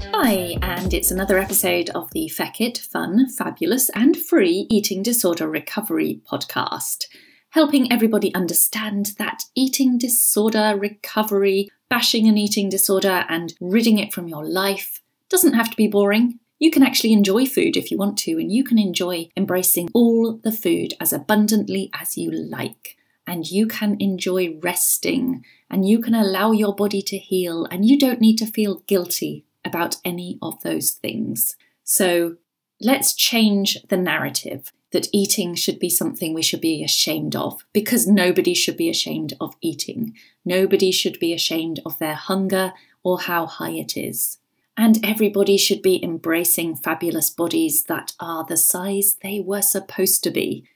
[0.00, 6.20] Hi, and it's another episode of the Feckit Fun, Fabulous, and Free Eating Disorder Recovery
[6.30, 7.06] podcast,
[7.50, 14.28] helping everybody understand that eating disorder recovery, bashing an eating disorder, and ridding it from
[14.28, 16.38] your life doesn't have to be boring.
[16.58, 20.40] You can actually enjoy food if you want to, and you can enjoy embracing all
[20.42, 22.96] the food as abundantly as you like.
[23.26, 27.98] And you can enjoy resting, and you can allow your body to heal, and you
[27.98, 31.56] don't need to feel guilty about any of those things.
[31.84, 32.36] So
[32.80, 38.06] let's change the narrative that eating should be something we should be ashamed of because
[38.06, 40.14] nobody should be ashamed of eating.
[40.44, 44.38] Nobody should be ashamed of their hunger or how high it is.
[44.76, 50.30] And everybody should be embracing fabulous bodies that are the size they were supposed to
[50.30, 50.68] be,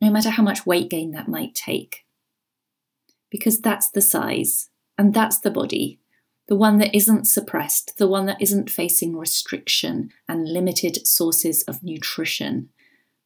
[0.00, 2.06] no matter how much weight gain that might take.
[3.30, 5.98] Because that's the size and that's the body
[6.48, 11.82] the one that isn't suppressed, the one that isn't facing restriction and limited sources of
[11.82, 12.70] nutrition.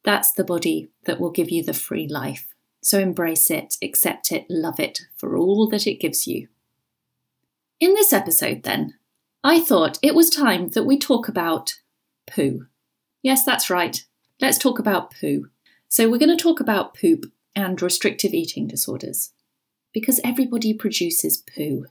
[0.03, 2.53] That's the body that will give you the free life.
[2.81, 6.49] So embrace it, accept it, love it for all that it gives you.
[7.79, 8.95] In this episode, then,
[9.41, 11.75] I thought it was time that we talk about
[12.27, 12.67] poo.
[13.21, 14.03] Yes, that's right.
[14.41, 15.47] Let's talk about poo.
[15.87, 19.31] So, we're going to talk about poop and restrictive eating disorders
[19.93, 21.85] because everybody produces poo.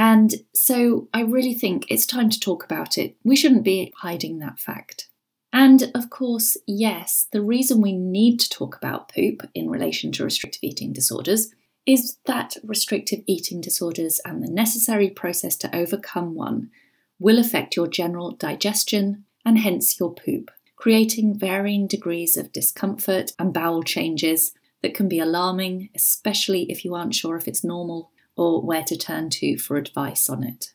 [0.00, 3.16] And so I really think it's time to talk about it.
[3.22, 5.10] We shouldn't be hiding that fact.
[5.52, 10.24] And of course, yes, the reason we need to talk about poop in relation to
[10.24, 11.52] restrictive eating disorders
[11.84, 16.70] is that restrictive eating disorders and the necessary process to overcome one
[17.18, 23.52] will affect your general digestion and hence your poop, creating varying degrees of discomfort and
[23.52, 28.62] bowel changes that can be alarming, especially if you aren't sure if it's normal or
[28.62, 30.72] where to turn to for advice on it.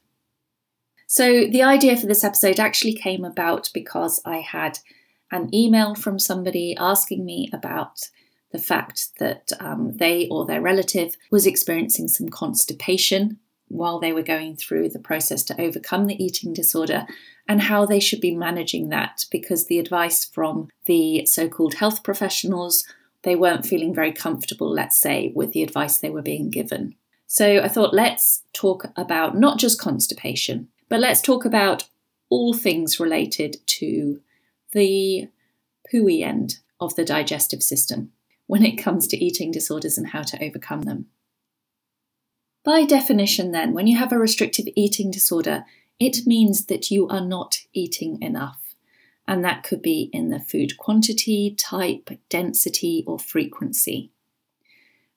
[1.08, 4.80] So, the idea for this episode actually came about because I had
[5.32, 8.10] an email from somebody asking me about
[8.52, 14.22] the fact that um, they or their relative was experiencing some constipation while they were
[14.22, 17.06] going through the process to overcome the eating disorder
[17.48, 22.04] and how they should be managing that because the advice from the so called health
[22.04, 22.84] professionals
[23.24, 26.96] they weren't feeling very comfortable let's say with the advice they were being given
[27.28, 31.90] so I thought, let's talk about not just constipation, but let's talk about
[32.30, 34.22] all things related to
[34.72, 35.30] the
[35.92, 38.12] pooey end of the digestive system
[38.48, 41.08] when it comes to eating disorders and how to overcome them.
[42.64, 45.66] By definition, then, when you have a restrictive eating disorder,
[46.00, 48.76] it means that you are not eating enough.
[49.28, 54.12] And that could be in the food quantity, type, density, or frequency.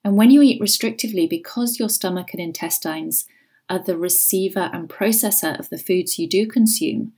[0.04, 3.26] And when you eat restrictively, because your stomach and intestines
[3.68, 7.12] are the receiver and processor of the foods you do consume,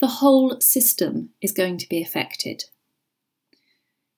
[0.00, 2.64] the whole system is going to be affected.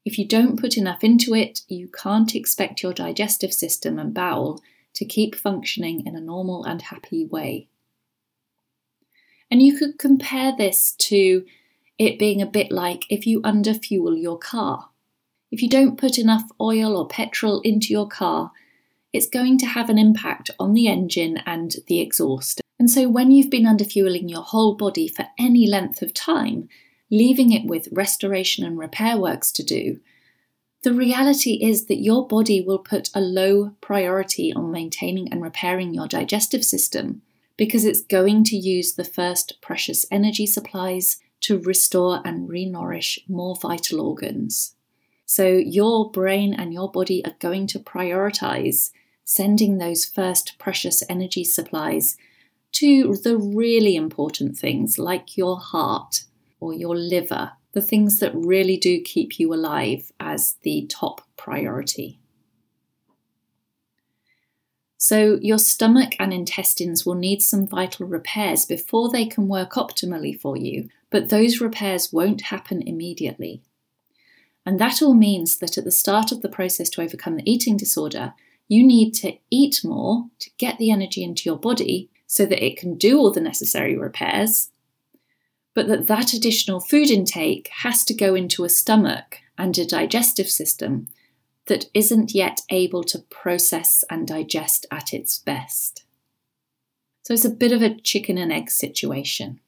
[0.05, 4.61] If you don't put enough into it, you can't expect your digestive system and bowel
[4.95, 7.69] to keep functioning in a normal and happy way.
[9.51, 11.45] And you could compare this to
[11.99, 14.88] it being a bit like if you underfuel your car.
[15.51, 18.53] If you don't put enough oil or petrol into your car,
[19.13, 22.61] it's going to have an impact on the engine and the exhaust.
[22.79, 26.69] And so, when you've been underfueling your whole body for any length of time,
[27.11, 30.01] leaving it with restoration and repair works to do,
[30.83, 35.93] the reality is that your body will put a low priority on maintaining and repairing
[35.93, 37.23] your digestive system
[37.57, 43.19] because it's going to use the first precious energy supplies to restore and re nourish
[43.29, 44.77] more vital organs.
[45.31, 48.93] So your brain and your body are going to prioritize
[49.25, 52.17] sending those first precious energy supplies
[52.73, 56.25] to the really important things like your heart
[56.61, 62.19] or your liver, the things that really do keep you alive as the top priority.
[64.97, 70.41] So, your stomach and intestines will need some vital repairs before they can work optimally
[70.41, 73.63] for you, but those repairs won't happen immediately.
[74.69, 77.79] And that all means that at the start of the process to overcome the eating
[77.79, 78.35] disorder,
[78.69, 82.77] you need to eat more to get the energy into your body so that it
[82.77, 84.71] can do all the necessary repairs.
[85.73, 90.51] but that that additional food intake has to go into a stomach and a digestive
[90.51, 91.09] system
[91.65, 96.05] that isn't yet able to process and digest at its best.
[97.23, 99.61] So it's a bit of a chicken and egg situation.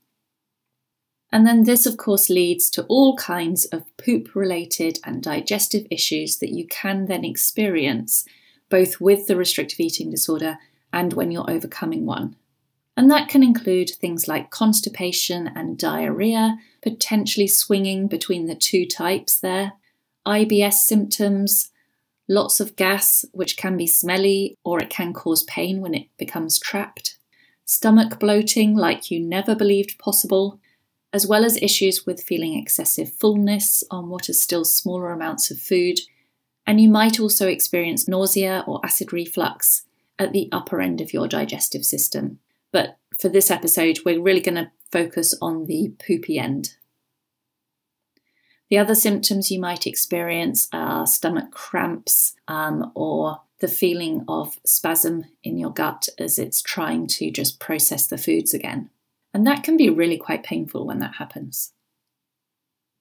[1.32, 6.38] And then this, of course, leads to all kinds of poop related and digestive issues
[6.38, 8.24] that you can then experience
[8.68, 10.58] both with the restrictive eating disorder
[10.92, 12.36] and when you're overcoming one.
[12.96, 19.38] And that can include things like constipation and diarrhea, potentially swinging between the two types
[19.38, 19.72] there,
[20.26, 21.70] IBS symptoms,
[22.28, 26.58] lots of gas, which can be smelly or it can cause pain when it becomes
[26.58, 27.18] trapped,
[27.64, 30.59] stomach bloating like you never believed possible,
[31.12, 35.58] as well as issues with feeling excessive fullness on what are still smaller amounts of
[35.58, 35.98] food.
[36.66, 39.82] And you might also experience nausea or acid reflux
[40.18, 42.38] at the upper end of your digestive system.
[42.72, 46.76] But for this episode, we're really going to focus on the poopy end.
[48.68, 55.24] The other symptoms you might experience are stomach cramps um, or the feeling of spasm
[55.42, 58.90] in your gut as it's trying to just process the foods again.
[59.32, 61.72] And that can be really quite painful when that happens.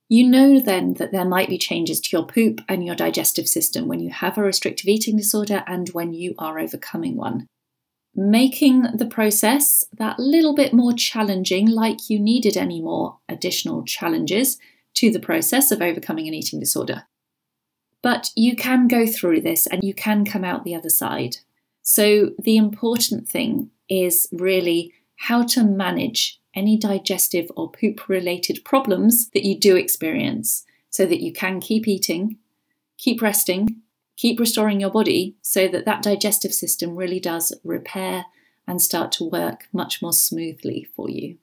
[0.09, 3.87] You know then that there might be changes to your poop and your digestive system
[3.87, 7.45] when you have a restrictive eating disorder and when you are overcoming one.
[8.15, 14.57] Making the process that little bit more challenging, like you needed any more additional challenges
[14.95, 17.03] to the process of overcoming an eating disorder.
[18.01, 21.37] But you can go through this and you can come out the other side.
[21.83, 29.29] So, the important thing is really how to manage any digestive or poop related problems
[29.31, 32.37] that you do experience so that you can keep eating,
[32.97, 33.81] keep resting,
[34.15, 38.25] keep restoring your body so that that digestive system really does repair
[38.65, 41.37] and start to work much more smoothly for you.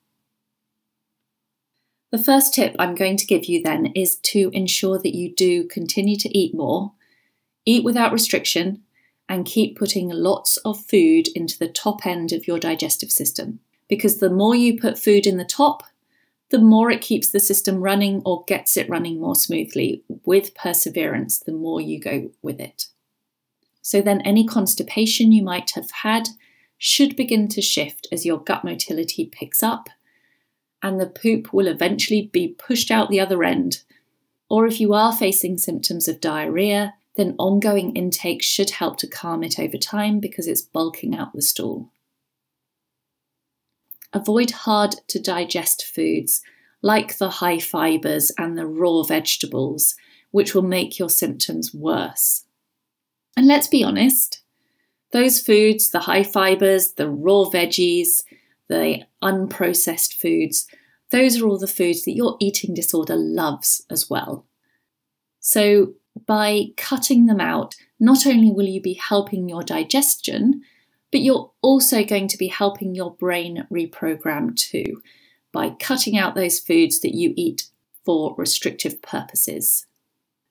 [2.10, 5.64] The first tip I'm going to give you then is to ensure that you do
[5.64, 6.92] continue to eat more,
[7.66, 8.82] eat without restriction,
[9.28, 14.18] and keep putting lots of food into the top end of your digestive system because
[14.18, 15.82] the more you put food in the top,
[16.50, 20.02] the more it keeps the system running or gets it running more smoothly.
[20.24, 22.86] With perseverance, the more you go with it.
[23.82, 26.28] So then, any constipation you might have had
[26.78, 29.88] should begin to shift as your gut motility picks up,
[30.82, 33.82] and the poop will eventually be pushed out the other end.
[34.48, 39.42] Or if you are facing symptoms of diarrhea, then ongoing intake should help to calm
[39.42, 41.90] it over time because it's bulking out the stool.
[44.16, 46.40] Avoid hard to digest foods
[46.80, 49.94] like the high fibres and the raw vegetables,
[50.30, 52.46] which will make your symptoms worse.
[53.36, 54.40] And let's be honest,
[55.12, 58.22] those foods, the high fibres, the raw veggies,
[58.70, 60.66] the unprocessed foods,
[61.10, 64.46] those are all the foods that your eating disorder loves as well.
[65.40, 65.92] So,
[66.26, 70.62] by cutting them out, not only will you be helping your digestion,
[71.10, 75.02] but you're also going to be helping your brain reprogram too
[75.52, 77.68] by cutting out those foods that you eat
[78.04, 79.86] for restrictive purposes.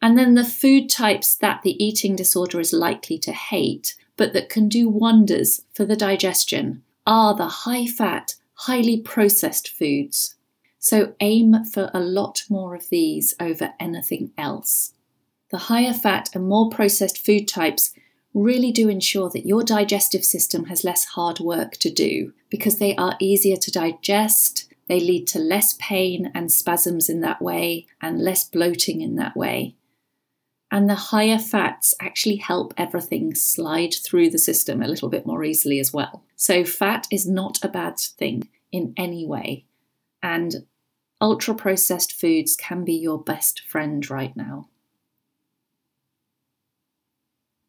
[0.02, 4.50] And then the food types that the eating disorder is likely to hate, but that
[4.50, 10.36] can do wonders for the digestion, are the high fat, highly processed foods.
[10.80, 14.94] So aim for a lot more of these over anything else.
[15.50, 17.94] The higher fat and more processed food types
[18.36, 22.94] really do ensure that your digestive system has less hard work to do because they
[22.98, 28.22] are easier to digest, they lead to less pain and spasms in that way, and
[28.22, 29.74] less bloating in that way.
[30.70, 35.44] And the higher fats actually help everything slide through the system a little bit more
[35.44, 36.24] easily as well.
[36.36, 39.64] So, fat is not a bad thing in any way.
[40.22, 40.66] And
[41.22, 44.68] ultra processed foods can be your best friend right now.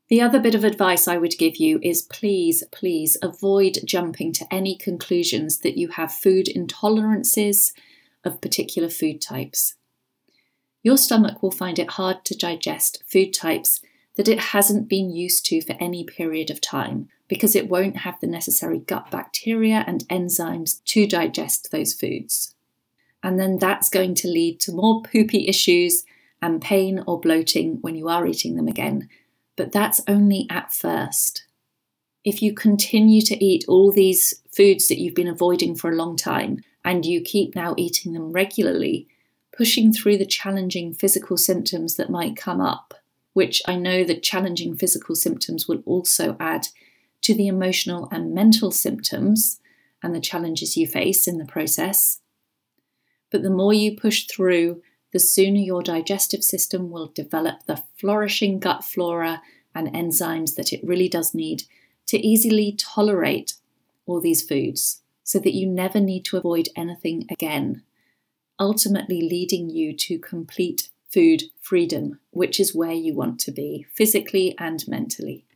[0.09, 4.55] The other bit of advice I would give you is please, please avoid jumping to
[4.55, 7.73] any conclusions that you have food intolerances
[8.23, 9.75] of particular food types.
[10.85, 13.81] Your stomach will find it hard to digest food types
[14.15, 18.21] that it hasn't been used to for any period of time because it won't have
[18.21, 22.55] the necessary gut bacteria and enzymes to digest those foods.
[23.25, 26.05] And then that's going to lead to more poopy issues
[26.41, 29.09] and pain or bloating when you are eating them again
[29.57, 31.45] but that's only at first.
[32.25, 36.17] If you continue to eat all these foods that you've been avoiding for a long
[36.17, 39.09] time and you keep now eating them regularly,
[39.57, 42.95] pushing through the challenging physical symptoms that might come up,
[43.33, 46.69] which I know the challenging physical symptoms will also add
[47.23, 49.61] to the emotional and mental symptoms
[50.03, 52.21] and the challenges you face in the process.
[53.31, 54.83] But the more you push through,
[55.17, 59.41] the sooner your digestive system will develop the flourishing gut flora
[59.75, 61.63] and enzymes that it really does need
[62.05, 63.55] to easily tolerate
[64.05, 67.83] all these foods so that you never need to avoid anything again,
[68.61, 74.55] ultimately leading you to complete food freedom, which is where you want to be physically
[74.59, 75.47] and mentally.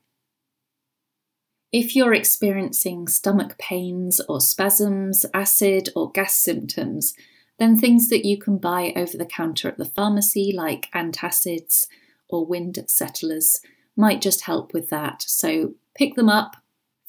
[1.71, 7.13] If you're experiencing stomach pains or spasms, acid or gas symptoms,
[7.61, 11.87] then things that you can buy over the counter at the pharmacy, like antacids
[12.27, 13.61] or wind settlers,
[13.95, 15.23] might just help with that.
[15.23, 16.57] So pick them up,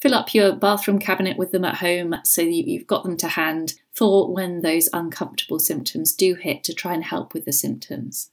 [0.02, 3.74] fill up your bathroom cabinet with them at home so you've got them to hand
[3.94, 8.28] for when those uncomfortable symptoms do hit to try and help with the symptoms.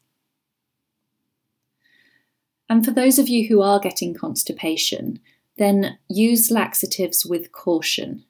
[2.67, 5.19] And for those of you who are getting constipation,
[5.57, 8.25] then use laxatives with caution.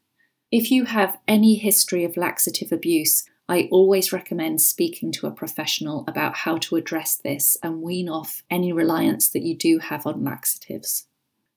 [0.52, 6.06] If you have any history of laxative abuse, I always recommend speaking to a professional
[6.08, 10.24] about how to address this and wean off any reliance that you do have on
[10.24, 11.08] laxatives.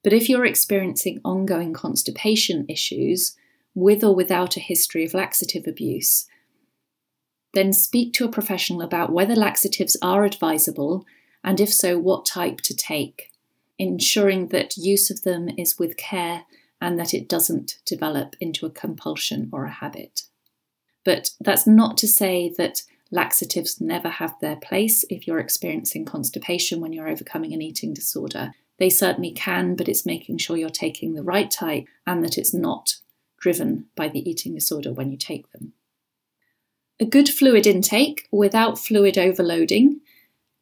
[0.03, 3.37] But if you're experiencing ongoing constipation issues,
[3.75, 6.27] with or without a history of laxative abuse,
[7.53, 11.05] then speak to a professional about whether laxatives are advisable
[11.45, 13.31] and if so, what type to take,
[13.79, 16.45] ensuring that use of them is with care
[16.81, 20.23] and that it doesn't develop into a compulsion or a habit.
[21.05, 26.81] But that's not to say that laxatives never have their place if you're experiencing constipation
[26.81, 28.53] when you're overcoming an eating disorder.
[28.79, 32.55] They certainly can, but it's making sure you're taking the right type and that it's
[32.55, 32.97] not
[33.39, 35.75] driven by the eating disorder when you take them.
[37.01, 40.01] A good fluid intake without fluid overloading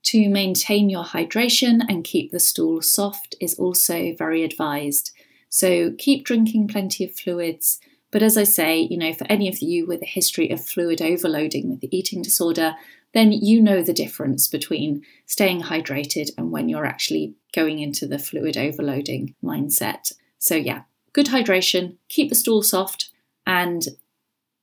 [0.04, 5.12] to maintain your hydration and keep the stool soft is also very advised.
[5.50, 9.60] So keep drinking plenty of fluids but as I say, you know, for any of
[9.60, 12.74] you with a history of fluid overloading with the eating disorder,
[13.14, 18.18] then you know the difference between staying hydrated and when you're actually going into the
[18.18, 20.12] fluid overloading mindset.
[20.38, 23.10] So, yeah, good hydration, keep the stool soft,
[23.46, 23.86] and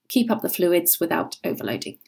[0.07, 1.99] keep up the fluids without overloading.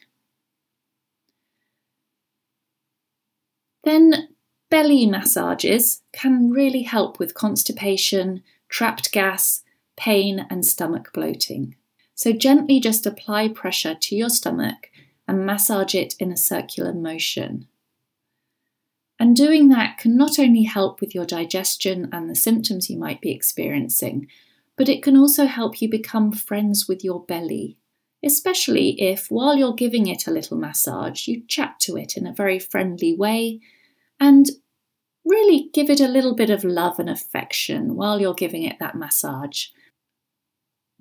[3.84, 4.28] Then,
[4.70, 9.62] belly massages can really help with constipation, trapped gas,
[10.00, 11.76] pain, and stomach bloating.
[12.14, 14.90] So gently just apply pressure to your stomach
[15.28, 17.68] and massage it in a circular motion.
[19.18, 23.20] And doing that can not only help with your digestion and the symptoms you might
[23.20, 24.26] be experiencing,
[24.76, 27.76] but it can also help you become friends with your belly,
[28.24, 32.32] especially if, while you're giving it a little massage, you chat to it in a
[32.32, 33.60] very friendly way
[34.18, 34.46] and
[35.26, 38.96] really give it a little bit of love and affection while you're giving it that
[38.96, 39.66] massage.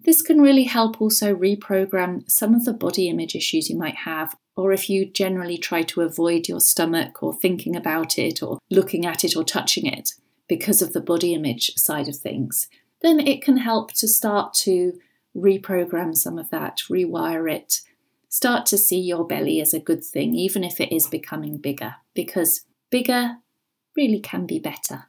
[0.06, 4.36] This can really help also reprogram some of the body image issues you might have,
[4.56, 9.06] or if you generally try to avoid your stomach or thinking about it or looking
[9.06, 10.12] at it or touching it
[10.48, 12.68] because of the body image side of things,
[13.02, 14.94] then it can help to start to
[15.36, 17.82] reprogram some of that, rewire it,
[18.30, 21.96] start to see your belly as a good thing, even if it is becoming bigger,
[22.14, 23.38] because bigger
[23.96, 25.06] really can be better.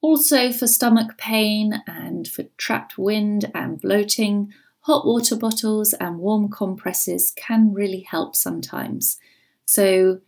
[0.00, 6.48] Also, for stomach pain and for trapped wind and bloating, hot water bottles and warm
[6.48, 9.18] compresses can really help sometimes.
[9.64, 10.20] So,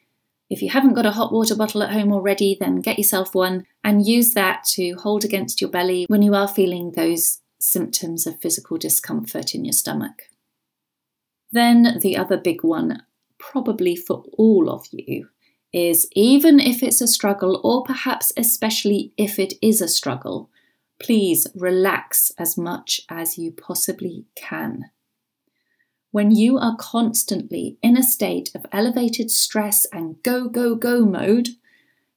[0.51, 3.67] if you haven't got a hot water bottle at home already, then get yourself one
[3.83, 8.41] and use that to hold against your belly when you are feeling those symptoms of
[8.41, 10.29] physical discomfort in your stomach.
[11.51, 13.03] Then, the other big one,
[13.39, 15.29] probably for all of you,
[15.73, 20.51] is even if it's a struggle, or perhaps especially if it is a struggle,
[21.01, 24.91] please relax as much as you possibly can.
[26.11, 31.49] When you are constantly in a state of elevated stress and go, go, go mode,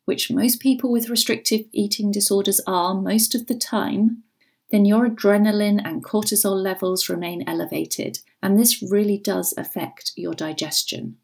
[0.06, 4.24] which most people with restrictive eating disorders are most of the time,
[4.70, 11.18] then your adrenaline and cortisol levels remain elevated, and this really does affect your digestion.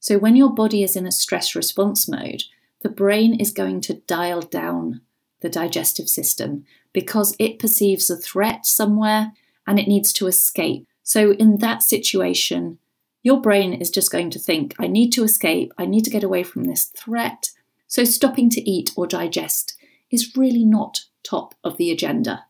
[0.00, 2.44] So, when your body is in a stress response mode,
[2.80, 5.02] the brain is going to dial down
[5.42, 9.32] the digestive system because it perceives a threat somewhere
[9.66, 10.86] and it needs to escape.
[11.02, 12.78] So, in that situation,
[13.22, 16.24] your brain is just going to think, I need to escape, I need to get
[16.24, 17.50] away from this threat.
[17.86, 19.76] So, stopping to eat or digest
[20.10, 22.46] is really not top of the agenda.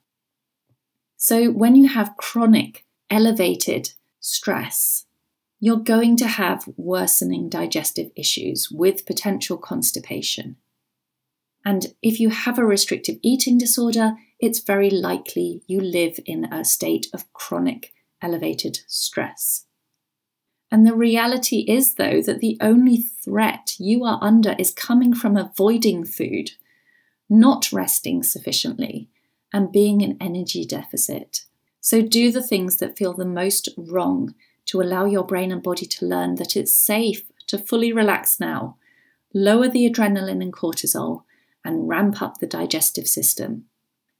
[1.16, 5.06] So, when you have chronic, elevated stress,
[5.60, 10.56] you're going to have worsening digestive issues with potential constipation.
[11.64, 16.64] And if you have a restrictive eating disorder, it's very likely you live in a
[16.64, 19.66] state of chronic elevated stress.
[20.70, 25.36] And the reality is, though, that the only threat you are under is coming from
[25.36, 26.52] avoiding food,
[27.28, 29.10] not resting sufficiently,
[29.52, 31.44] and being in energy deficit.
[31.80, 34.34] So do the things that feel the most wrong
[34.66, 38.76] to allow your brain and body to learn that it's safe to fully relax now,
[39.34, 41.24] lower the adrenaline and cortisol,
[41.64, 43.64] and ramp up the digestive system.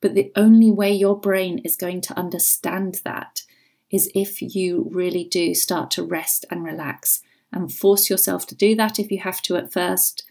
[0.01, 3.43] But the only way your brain is going to understand that
[3.91, 7.23] is if you really do start to rest and relax
[7.53, 10.25] and force yourself to do that if you have to at first.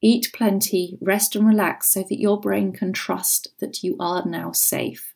[0.00, 4.50] Eat plenty, rest and relax so that your brain can trust that you are now
[4.50, 5.14] safe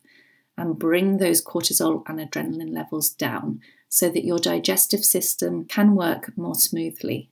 [0.57, 6.37] and bring those cortisol and adrenaline levels down so that your digestive system can work
[6.37, 7.31] more smoothly.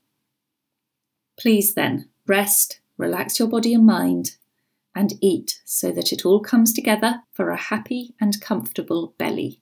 [1.39, 4.37] Please then rest, relax your body and mind,
[4.95, 9.61] and eat so that it all comes together for a happy and comfortable belly.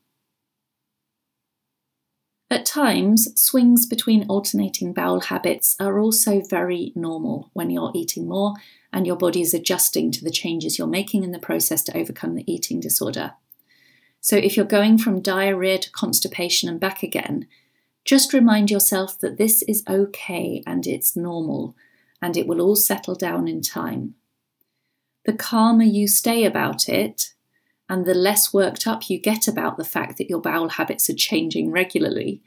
[2.53, 8.57] At times, swings between alternating bowel habits are also very normal when you're eating more
[8.93, 12.35] and your body is adjusting to the changes you're making in the process to overcome
[12.35, 13.33] the eating disorder.
[14.21, 17.47] So, if you're going from diarrhea to constipation and back again,
[18.05, 21.75] just remind yourself that this is okay and it's normal,
[22.23, 24.14] and it will all settle down in time.
[25.25, 27.35] The calmer you stay about it,
[27.88, 31.14] and the less worked up you get about the fact that your bowel habits are
[31.14, 32.41] changing regularly.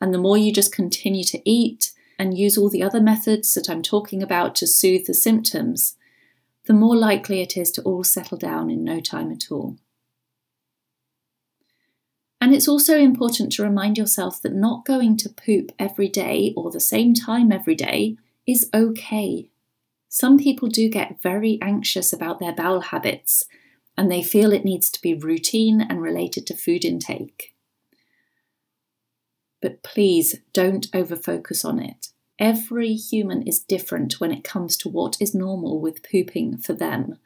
[0.00, 3.68] And the more you just continue to eat and use all the other methods that
[3.68, 5.96] I'm talking about to soothe the symptoms,
[6.64, 9.76] the more likely it is to all settle down in no time at all.
[12.40, 16.70] And it's also important to remind yourself that not going to poop every day or
[16.70, 18.16] the same time every day
[18.50, 19.50] is okay.
[20.08, 23.44] Some people do get very anxious about their bowel habits
[23.96, 27.54] and they feel it needs to be routine and related to food intake.
[29.60, 32.08] But please don't overfocus on it.
[32.38, 37.18] Every human is different when it comes to what is normal with pooping for them.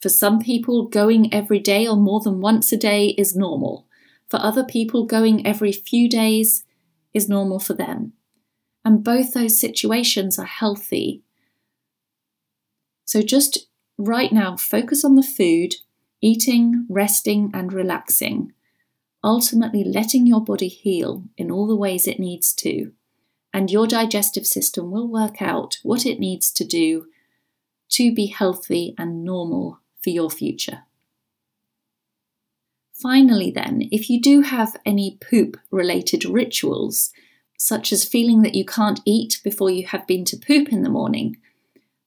[0.00, 3.86] For some people, going every day or more than once a day is normal.
[4.30, 6.64] For other people, going every few days
[7.12, 8.12] is normal for them.
[8.86, 11.24] And both those situations are healthy.
[13.04, 13.66] So just
[13.98, 15.74] right now, focus on the food
[16.20, 18.52] eating, resting, and relaxing,
[19.24, 22.92] ultimately letting your body heal in all the ways it needs to,
[23.52, 27.06] and your digestive system will work out what it needs to do
[27.88, 30.84] to be healthy and normal for your future.
[32.92, 37.10] Finally, then, if you do have any poop related rituals,
[37.56, 40.90] such as feeling that you can't eat before you have been to poop in the
[40.90, 41.36] morning,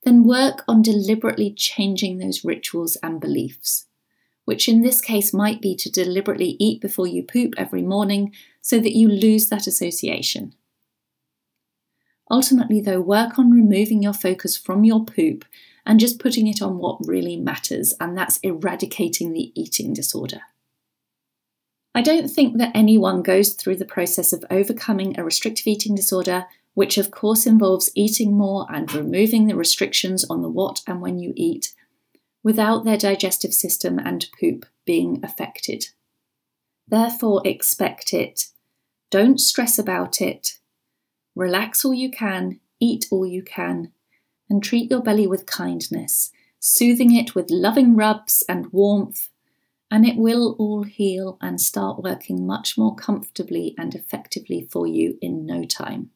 [0.03, 3.85] then work on deliberately changing those rituals and beliefs
[4.49, 8.79] which in this case might be to deliberately eat before you poop every morning so
[8.79, 10.55] that you lose that association.
[12.31, 15.45] Ultimately, though, work on removing your focus from your poop
[15.85, 20.41] and just putting it on what really matters, and that's eradicating the eating disorder.
[21.95, 26.45] I don't think that anyone goes through the process of overcoming a restrictive eating disorder,
[26.73, 31.17] which of course involves eating more and removing the restrictions on the what and when
[31.17, 31.73] you eat,
[32.43, 35.87] without their digestive system and poop being affected.
[36.87, 38.47] Therefore, expect it.
[39.11, 40.59] Don't stress about it.
[41.35, 43.91] Relax all you can, eat all you can,
[44.49, 49.29] and treat your belly with kindness, soothing it with loving rubs and warmth,
[49.91, 55.17] and it will all heal and start working much more comfortably and effectively for you
[55.21, 56.11] in no time.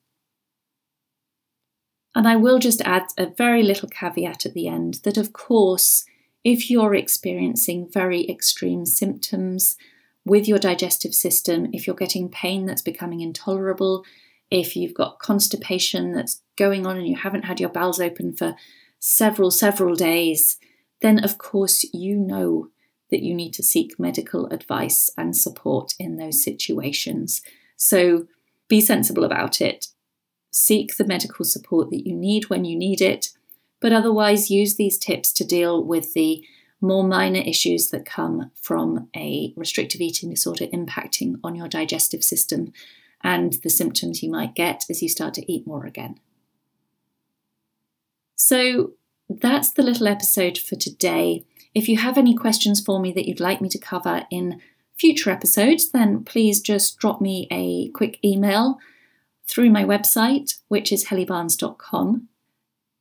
[2.16, 6.06] And I will just add a very little caveat at the end that, of course,
[6.44, 9.78] if you're experiencing very extreme symptoms
[10.24, 14.06] with your digestive system, if you're getting pain that's becoming intolerable,
[14.52, 18.56] if you've got constipation that's going on and you haven't had your bowels open for
[19.00, 20.58] several, several days,
[21.02, 22.70] then of course you know
[23.14, 27.42] that you need to seek medical advice and support in those situations.
[27.78, 28.28] So
[28.68, 29.88] be sensible about it.
[30.52, 33.30] Seek the medical support that you need when you need it
[33.84, 36.42] but otherwise use these tips to deal with the
[36.80, 42.72] more minor issues that come from a restrictive eating disorder impacting on your digestive system
[43.26, 46.18] and the symptoms you might get as you start to eat more again.
[48.38, 48.94] So
[49.28, 51.44] that's the little episode for today.
[51.74, 54.62] If you have any questions for me that you'd like me to cover in
[54.96, 58.80] future episodes, then please just drop me a quick email
[59.48, 62.28] through my website, which is hellybarnes.com.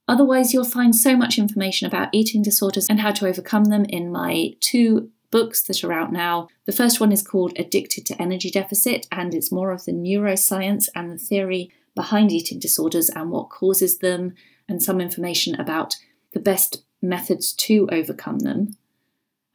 [0.08, 4.10] Otherwise, you'll find so much information about eating disorders and how to overcome them in
[4.10, 6.48] my two books that are out now.
[6.66, 10.88] The first one is called Addicted to Energy Deficit, and it's more of the neuroscience
[10.94, 14.34] and the theory behind eating disorders and what causes them,
[14.68, 15.96] and some information about
[16.32, 18.76] the best methods to overcome them.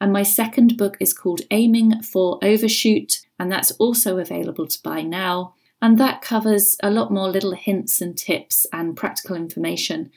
[0.00, 5.02] And my second book is called Aiming for Overshoot, and that's also available to buy
[5.02, 5.54] now.
[5.80, 10.10] And that covers a lot more little hints and tips and practical information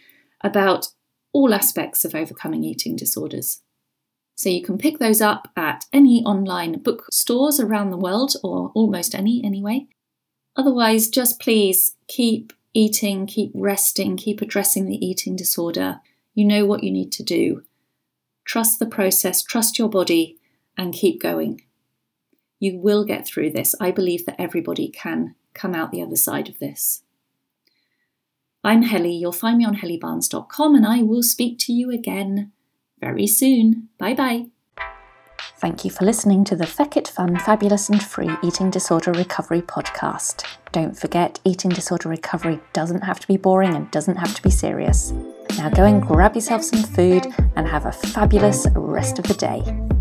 [0.44, 0.90] about
[1.34, 3.62] all aspects of overcoming eating disorders.
[4.36, 9.14] So you can pick those up at any online bookstores around the world, or almost
[9.14, 9.88] any anyway.
[10.56, 16.00] Otherwise, just please keep eating, keep resting, keep addressing the eating disorder.
[16.34, 17.64] You know what you need to do.
[18.46, 20.38] Trust the process, trust your body,
[20.78, 21.62] and keep going.
[22.60, 23.76] You will get through this.
[23.80, 27.04] I believe that everybody can come out the other side of this.
[28.64, 29.14] I'm Helly.
[29.14, 32.52] You'll find me on hellybarnes.com and I will speak to you again
[33.00, 33.90] very soon.
[33.98, 34.51] Bye bye.
[35.62, 40.44] Thank you for listening to the Feckit Fun, Fabulous and Free Eating Disorder Recovery podcast.
[40.72, 44.50] Don't forget, eating disorder recovery doesn't have to be boring and doesn't have to be
[44.50, 45.12] serious.
[45.60, 50.01] Now go and grab yourself some food and have a fabulous rest of the day.